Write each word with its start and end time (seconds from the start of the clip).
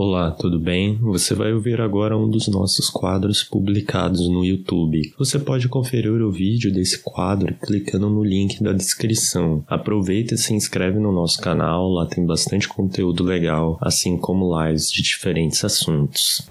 Olá, 0.00 0.30
tudo 0.30 0.60
bem? 0.60 0.96
Você 0.98 1.34
vai 1.34 1.52
ouvir 1.52 1.80
agora 1.80 2.16
um 2.16 2.30
dos 2.30 2.46
nossos 2.46 2.88
quadros 2.88 3.42
publicados 3.42 4.28
no 4.28 4.44
YouTube. 4.44 5.12
Você 5.18 5.40
pode 5.40 5.68
conferir 5.68 6.22
o 6.22 6.30
vídeo 6.30 6.72
desse 6.72 7.02
quadro 7.02 7.52
clicando 7.60 8.08
no 8.08 8.22
link 8.22 8.62
da 8.62 8.72
descrição. 8.72 9.64
Aproveita 9.66 10.34
e 10.34 10.38
se 10.38 10.54
inscreve 10.54 11.00
no 11.00 11.10
nosso 11.10 11.40
canal, 11.40 11.88
lá 11.88 12.06
tem 12.06 12.24
bastante 12.24 12.68
conteúdo 12.68 13.24
legal, 13.24 13.76
assim 13.80 14.16
como 14.16 14.56
lives 14.62 14.88
de 14.88 15.02
diferentes 15.02 15.64
assuntos. 15.64 16.48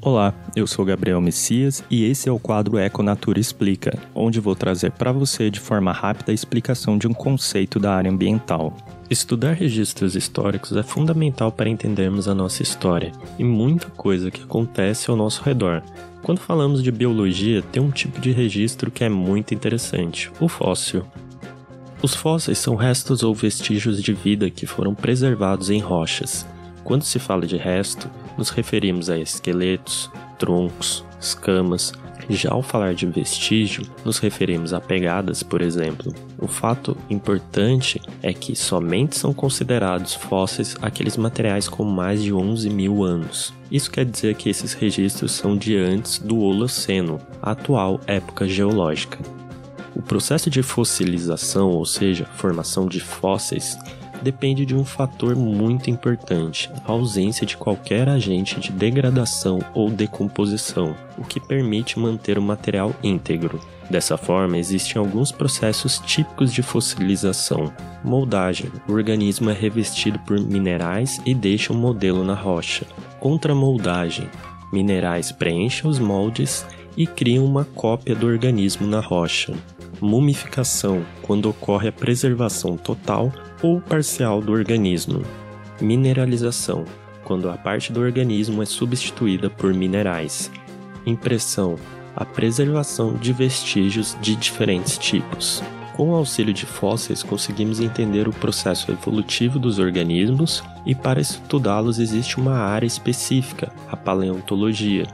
Olá, 0.00 0.32
eu 0.56 0.66
sou 0.66 0.86
Gabriel 0.86 1.20
Messias 1.20 1.84
e 1.90 2.04
esse 2.04 2.30
é 2.30 2.32
o 2.32 2.38
quadro 2.38 2.78
Econatura 2.78 3.38
Explica, 3.38 3.98
onde 4.14 4.40
vou 4.40 4.54
trazer 4.54 4.92
para 4.92 5.12
você 5.12 5.50
de 5.50 5.60
forma 5.60 5.92
rápida 5.92 6.32
a 6.32 6.34
explicação 6.34 6.96
de 6.96 7.06
um 7.06 7.12
conceito 7.12 7.78
da 7.78 7.92
área 7.92 8.10
ambiental. 8.10 8.74
Estudar 9.08 9.52
registros 9.52 10.16
históricos 10.16 10.76
é 10.76 10.82
fundamental 10.82 11.52
para 11.52 11.70
entendermos 11.70 12.26
a 12.26 12.34
nossa 12.34 12.62
história 12.62 13.12
e 13.38 13.44
muita 13.44 13.88
coisa 13.90 14.32
que 14.32 14.42
acontece 14.42 15.08
ao 15.08 15.16
nosso 15.16 15.44
redor. 15.44 15.80
Quando 16.24 16.40
falamos 16.40 16.82
de 16.82 16.90
biologia, 16.90 17.62
tem 17.62 17.80
um 17.80 17.92
tipo 17.92 18.20
de 18.20 18.32
registro 18.32 18.90
que 18.90 19.04
é 19.04 19.08
muito 19.08 19.54
interessante: 19.54 20.28
o 20.40 20.48
fóssil. 20.48 21.04
Os 22.02 22.14
fósseis 22.14 22.58
são 22.58 22.74
restos 22.74 23.22
ou 23.22 23.32
vestígios 23.32 24.02
de 24.02 24.12
vida 24.12 24.50
que 24.50 24.66
foram 24.66 24.92
preservados 24.92 25.70
em 25.70 25.78
rochas. 25.78 26.44
Quando 26.82 27.02
se 27.02 27.20
fala 27.20 27.46
de 27.46 27.56
resto, 27.56 28.10
nos 28.36 28.50
referimos 28.50 29.08
a 29.08 29.16
esqueletos, 29.16 30.10
troncos, 30.36 31.04
escamas. 31.20 31.92
Já 32.28 32.52
ao 32.52 32.62
falar 32.62 32.94
de 32.94 33.06
vestígio, 33.06 33.84
nos 34.04 34.18
referimos 34.18 34.72
a 34.72 34.80
pegadas, 34.80 35.42
por 35.42 35.62
exemplo. 35.62 36.12
O 36.38 36.46
fato 36.46 36.96
importante 37.08 38.00
é 38.22 38.32
que 38.32 38.56
somente 38.56 39.16
são 39.16 39.32
considerados 39.32 40.14
fósseis 40.14 40.76
aqueles 40.82 41.16
materiais 41.16 41.68
com 41.68 41.84
mais 41.84 42.22
de 42.22 42.32
11 42.32 42.68
mil 42.70 43.04
anos. 43.04 43.54
Isso 43.70 43.90
quer 43.90 44.04
dizer 44.04 44.34
que 44.34 44.48
esses 44.48 44.72
registros 44.72 45.32
são 45.32 45.56
de 45.56 45.76
antes 45.76 46.18
do 46.18 46.38
Holoceno, 46.38 47.20
a 47.42 47.52
atual 47.52 48.00
época 48.06 48.46
geológica. 48.46 49.18
O 49.94 50.02
processo 50.02 50.50
de 50.50 50.62
fossilização, 50.62 51.70
ou 51.70 51.86
seja, 51.86 52.26
formação 52.36 52.86
de 52.86 53.00
fósseis, 53.00 53.78
depende 54.22 54.66
de 54.66 54.74
um 54.74 54.84
fator 54.84 55.36
muito 55.36 55.90
importante, 55.90 56.70
a 56.86 56.92
ausência 56.92 57.46
de 57.46 57.56
qualquer 57.56 58.08
agente 58.08 58.60
de 58.60 58.72
degradação 58.72 59.60
ou 59.74 59.90
decomposição, 59.90 60.94
o 61.18 61.24
que 61.24 61.40
permite 61.40 61.98
manter 61.98 62.38
o 62.38 62.42
material 62.42 62.94
íntegro. 63.02 63.60
Dessa 63.88 64.16
forma, 64.16 64.58
existem 64.58 64.98
alguns 64.98 65.30
processos 65.30 65.98
típicos 66.00 66.52
de 66.52 66.62
fossilização. 66.62 67.72
Moldagem: 68.02 68.70
o 68.88 68.92
organismo 68.92 69.48
é 69.50 69.52
revestido 69.52 70.18
por 70.20 70.40
minerais 70.40 71.20
e 71.24 71.34
deixa 71.34 71.72
um 71.72 71.76
modelo 71.76 72.24
na 72.24 72.34
rocha. 72.34 72.84
Contramoldagem: 73.20 74.28
minerais 74.72 75.30
preenchem 75.30 75.88
os 75.88 75.98
moldes 75.98 76.66
e 76.96 77.06
criam 77.06 77.44
uma 77.44 77.64
cópia 77.64 78.14
do 78.14 78.26
organismo 78.26 78.86
na 78.86 79.00
rocha. 79.00 79.54
Mumificação: 80.00 81.04
quando 81.22 81.48
ocorre 81.48 81.88
a 81.88 81.92
preservação 81.92 82.76
total 82.76 83.32
ou 83.62 83.80
parcial 83.80 84.40
do 84.40 84.52
organismo. 84.52 85.22
Mineralização, 85.80 86.84
quando 87.24 87.50
a 87.50 87.56
parte 87.56 87.92
do 87.92 88.00
organismo 88.00 88.62
é 88.62 88.66
substituída 88.66 89.48
por 89.50 89.72
minerais. 89.74 90.50
Impressão, 91.06 91.76
a 92.14 92.24
preservação 92.24 93.14
de 93.14 93.32
vestígios 93.32 94.16
de 94.20 94.36
diferentes 94.36 94.96
tipos. 94.98 95.62
Com 95.96 96.10
o 96.10 96.14
auxílio 96.14 96.52
de 96.52 96.66
fósseis, 96.66 97.22
conseguimos 97.22 97.80
entender 97.80 98.28
o 98.28 98.32
processo 98.32 98.92
evolutivo 98.92 99.58
dos 99.58 99.78
organismos 99.78 100.62
e, 100.84 100.94
para 100.94 101.20
estudá-los, 101.20 101.98
existe 101.98 102.38
uma 102.38 102.58
área 102.58 102.86
específica, 102.86 103.72
a 103.90 103.96
paleontologia, 103.96 105.06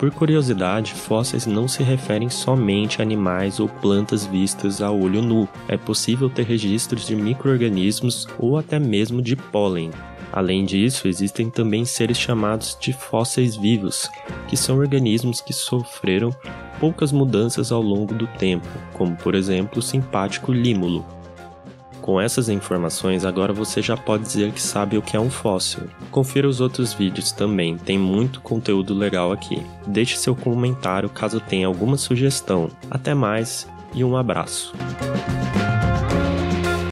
por 0.00 0.10
curiosidade, 0.10 0.94
fósseis 0.94 1.44
não 1.44 1.68
se 1.68 1.82
referem 1.82 2.30
somente 2.30 3.00
a 3.00 3.04
animais 3.04 3.60
ou 3.60 3.68
plantas 3.68 4.24
vistas 4.24 4.80
a 4.80 4.90
olho 4.90 5.20
nu. 5.20 5.46
É 5.68 5.76
possível 5.76 6.30
ter 6.30 6.46
registros 6.46 7.06
de 7.06 7.14
microorganismos 7.14 8.26
ou 8.38 8.56
até 8.56 8.78
mesmo 8.78 9.20
de 9.20 9.36
pólen. 9.36 9.90
Além 10.32 10.64
disso, 10.64 11.06
existem 11.06 11.50
também 11.50 11.84
seres 11.84 12.16
chamados 12.16 12.78
de 12.80 12.94
fósseis 12.94 13.56
vivos, 13.56 14.08
que 14.48 14.56
são 14.56 14.78
organismos 14.78 15.42
que 15.42 15.52
sofreram 15.52 16.30
poucas 16.78 17.12
mudanças 17.12 17.70
ao 17.70 17.82
longo 17.82 18.14
do 18.14 18.26
tempo, 18.26 18.66
como 18.94 19.14
por 19.16 19.34
exemplo 19.34 19.80
o 19.80 19.82
simpático 19.82 20.50
límulo, 20.50 21.04
com 22.00 22.20
essas 22.20 22.48
informações, 22.48 23.24
agora 23.24 23.52
você 23.52 23.80
já 23.80 23.96
pode 23.96 24.24
dizer 24.24 24.52
que 24.52 24.60
sabe 24.60 24.96
o 24.96 25.02
que 25.02 25.16
é 25.16 25.20
um 25.20 25.30
fóssil. 25.30 25.84
Confira 26.10 26.48
os 26.48 26.60
outros 26.60 26.92
vídeos 26.92 27.32
também, 27.32 27.76
tem 27.76 27.98
muito 27.98 28.40
conteúdo 28.40 28.94
legal 28.94 29.32
aqui. 29.32 29.62
Deixe 29.86 30.16
seu 30.16 30.34
comentário 30.34 31.08
caso 31.08 31.40
tenha 31.40 31.66
alguma 31.66 31.96
sugestão. 31.96 32.70
Até 32.90 33.14
mais 33.14 33.68
e 33.94 34.02
um 34.02 34.16
abraço. 34.16 34.72